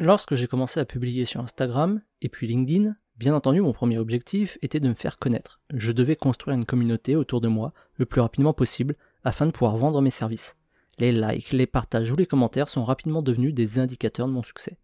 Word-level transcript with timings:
Lorsque 0.00 0.36
j'ai 0.36 0.46
commencé 0.46 0.78
à 0.78 0.84
publier 0.84 1.26
sur 1.26 1.40
Instagram 1.40 2.00
et 2.22 2.28
puis 2.28 2.46
LinkedIn, 2.46 2.94
bien 3.16 3.34
entendu 3.34 3.60
mon 3.60 3.72
premier 3.72 3.98
objectif 3.98 4.56
était 4.62 4.78
de 4.78 4.88
me 4.88 4.94
faire 4.94 5.18
connaître. 5.18 5.60
Je 5.74 5.90
devais 5.90 6.14
construire 6.14 6.56
une 6.56 6.64
communauté 6.64 7.16
autour 7.16 7.40
de 7.40 7.48
moi 7.48 7.72
le 7.96 8.06
plus 8.06 8.20
rapidement 8.20 8.52
possible 8.52 8.94
afin 9.24 9.44
de 9.44 9.50
pouvoir 9.50 9.76
vendre 9.76 10.00
mes 10.00 10.12
services. 10.12 10.54
Les 10.98 11.10
likes, 11.10 11.50
les 11.50 11.66
partages 11.66 12.12
ou 12.12 12.14
les 12.14 12.26
commentaires 12.26 12.68
sont 12.68 12.84
rapidement 12.84 13.22
devenus 13.22 13.52
des 13.52 13.80
indicateurs 13.80 14.28
de 14.28 14.32
mon 14.32 14.44
succès. 14.44 14.78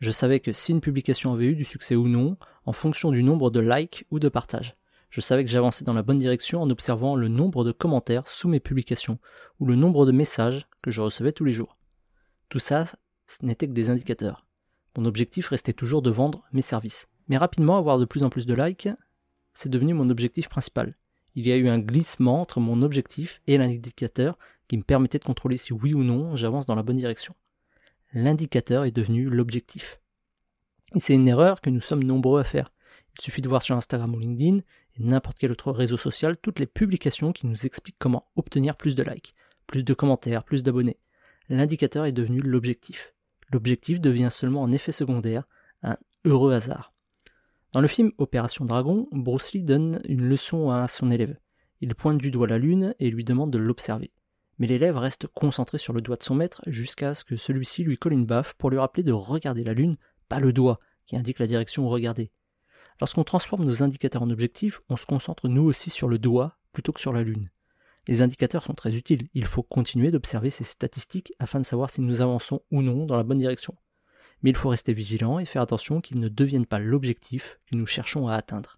Je 0.00 0.10
savais 0.10 0.40
que 0.40 0.52
si 0.52 0.72
une 0.72 0.82
publication 0.82 1.32
avait 1.32 1.46
eu 1.46 1.54
du 1.54 1.64
succès 1.64 1.96
ou 1.96 2.06
non, 2.06 2.36
en 2.66 2.74
fonction 2.74 3.10
du 3.10 3.22
nombre 3.22 3.50
de 3.50 3.60
likes 3.60 4.04
ou 4.10 4.18
de 4.18 4.28
partages. 4.28 4.76
Je 5.08 5.22
savais 5.22 5.46
que 5.46 5.50
j'avançais 5.50 5.86
dans 5.86 5.94
la 5.94 6.02
bonne 6.02 6.18
direction 6.18 6.60
en 6.60 6.68
observant 6.68 7.16
le 7.16 7.28
nombre 7.28 7.64
de 7.64 7.72
commentaires 7.72 8.26
sous 8.26 8.48
mes 8.48 8.60
publications 8.60 9.18
ou 9.60 9.66
le 9.66 9.76
nombre 9.76 10.04
de 10.04 10.12
messages 10.12 10.66
que 10.82 10.90
je 10.90 11.00
recevais 11.00 11.32
tous 11.32 11.44
les 11.44 11.52
jours. 11.52 11.78
Tout 12.50 12.58
ça, 12.58 12.84
ce 13.32 13.46
n'était 13.46 13.66
que 13.66 13.72
des 13.72 13.88
indicateurs. 13.88 14.46
Mon 14.96 15.06
objectif 15.06 15.48
restait 15.48 15.72
toujours 15.72 16.02
de 16.02 16.10
vendre 16.10 16.44
mes 16.52 16.62
services. 16.62 17.08
Mais 17.28 17.38
rapidement, 17.38 17.78
avoir 17.78 17.98
de 17.98 18.04
plus 18.04 18.24
en 18.24 18.30
plus 18.30 18.44
de 18.44 18.54
likes, 18.54 18.88
c'est 19.54 19.70
devenu 19.70 19.94
mon 19.94 20.10
objectif 20.10 20.48
principal. 20.48 20.96
Il 21.34 21.46
y 21.46 21.52
a 21.52 21.56
eu 21.56 21.68
un 21.68 21.78
glissement 21.78 22.42
entre 22.42 22.60
mon 22.60 22.82
objectif 22.82 23.40
et 23.46 23.56
l'indicateur 23.56 24.38
qui 24.68 24.76
me 24.76 24.82
permettait 24.82 25.18
de 25.18 25.24
contrôler 25.24 25.56
si 25.56 25.72
oui 25.72 25.94
ou 25.94 26.02
non 26.04 26.36
j'avance 26.36 26.66
dans 26.66 26.74
la 26.74 26.82
bonne 26.82 26.98
direction. 26.98 27.34
L'indicateur 28.12 28.84
est 28.84 28.90
devenu 28.90 29.30
l'objectif. 29.30 30.00
Et 30.94 31.00
c'est 31.00 31.14
une 31.14 31.28
erreur 31.28 31.62
que 31.62 31.70
nous 31.70 31.80
sommes 31.80 32.04
nombreux 32.04 32.40
à 32.40 32.44
faire. 32.44 32.70
Il 33.16 33.22
suffit 33.22 33.40
de 33.40 33.48
voir 33.48 33.62
sur 33.62 33.76
Instagram 33.76 34.14
ou 34.14 34.18
LinkedIn 34.18 34.58
et 34.58 35.02
n'importe 35.02 35.38
quel 35.38 35.52
autre 35.52 35.72
réseau 35.72 35.96
social 35.96 36.36
toutes 36.36 36.58
les 36.58 36.66
publications 36.66 37.32
qui 37.32 37.46
nous 37.46 37.64
expliquent 37.64 37.98
comment 37.98 38.28
obtenir 38.36 38.76
plus 38.76 38.94
de 38.94 39.02
likes, 39.02 39.32
plus 39.66 39.84
de 39.84 39.94
commentaires, 39.94 40.44
plus 40.44 40.62
d'abonnés. 40.62 40.98
L'indicateur 41.48 42.04
est 42.04 42.12
devenu 42.12 42.40
l'objectif. 42.40 43.14
L'objectif 43.52 44.00
devient 44.00 44.30
seulement 44.30 44.64
un 44.64 44.72
effet 44.72 44.92
secondaire, 44.92 45.44
un 45.82 45.98
heureux 46.24 46.54
hasard. 46.54 46.94
Dans 47.72 47.80
le 47.80 47.88
film 47.88 48.12
Opération 48.18 48.64
Dragon, 48.64 49.08
Bruce 49.12 49.52
Lee 49.52 49.62
donne 49.62 50.00
une 50.08 50.26
leçon 50.26 50.70
à 50.70 50.88
son 50.88 51.10
élève. 51.10 51.38
Il 51.80 51.94
pointe 51.94 52.18
du 52.18 52.30
doigt 52.30 52.46
la 52.46 52.58
lune 52.58 52.94
et 52.98 53.10
lui 53.10 53.24
demande 53.24 53.50
de 53.50 53.58
l'observer. 53.58 54.10
Mais 54.58 54.66
l'élève 54.66 54.96
reste 54.96 55.26
concentré 55.26 55.78
sur 55.78 55.92
le 55.92 56.00
doigt 56.00 56.16
de 56.16 56.22
son 56.22 56.34
maître 56.34 56.62
jusqu'à 56.66 57.14
ce 57.14 57.24
que 57.24 57.36
celui-ci 57.36 57.82
lui 57.82 57.98
colle 57.98 58.12
une 58.12 58.26
baffe 58.26 58.54
pour 58.54 58.70
lui 58.70 58.78
rappeler 58.78 59.02
de 59.02 59.12
regarder 59.12 59.64
la 59.64 59.74
lune, 59.74 59.96
pas 60.28 60.40
le 60.40 60.52
doigt, 60.52 60.80
qui 61.06 61.16
indique 61.16 61.38
la 61.38 61.46
direction 61.46 61.88
regarder. 61.88 62.30
Lorsqu'on 63.00 63.24
transforme 63.24 63.64
nos 63.64 63.82
indicateurs 63.82 64.22
en 64.22 64.30
objectifs, 64.30 64.80
on 64.88 64.96
se 64.96 65.06
concentre 65.06 65.48
nous 65.48 65.64
aussi 65.64 65.90
sur 65.90 66.08
le 66.08 66.18
doigt 66.18 66.56
plutôt 66.72 66.92
que 66.92 67.00
sur 67.00 67.12
la 67.12 67.22
Lune. 67.22 67.50
Les 68.08 68.20
indicateurs 68.20 68.64
sont 68.64 68.74
très 68.74 68.96
utiles, 68.96 69.28
il 69.32 69.44
faut 69.44 69.62
continuer 69.62 70.10
d'observer 70.10 70.50
ces 70.50 70.64
statistiques 70.64 71.32
afin 71.38 71.60
de 71.60 71.64
savoir 71.64 71.90
si 71.90 72.00
nous 72.00 72.20
avançons 72.20 72.62
ou 72.70 72.82
non 72.82 73.06
dans 73.06 73.16
la 73.16 73.22
bonne 73.22 73.38
direction. 73.38 73.76
Mais 74.42 74.50
il 74.50 74.56
faut 74.56 74.70
rester 74.70 74.92
vigilant 74.92 75.38
et 75.38 75.44
faire 75.44 75.62
attention 75.62 76.00
qu'ils 76.00 76.18
ne 76.18 76.28
deviennent 76.28 76.66
pas 76.66 76.80
l'objectif 76.80 77.60
que 77.66 77.76
nous 77.76 77.86
cherchons 77.86 78.26
à 78.26 78.34
atteindre. 78.34 78.70